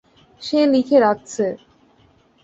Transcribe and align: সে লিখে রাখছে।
সে 0.41 0.59
লিখে 0.73 0.97
রাখছে। 0.99 1.45